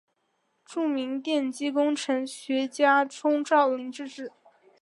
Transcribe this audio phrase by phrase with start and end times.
[0.65, 4.31] 著名电机工程学家钟兆琳之子。